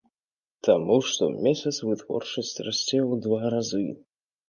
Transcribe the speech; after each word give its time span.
Таму 0.67 0.95
штомесяц 1.09 1.75
вытворчасць 1.91 2.57
расце 2.65 2.99
ў 3.11 3.25
два 3.25 3.41
разы. 3.59 3.89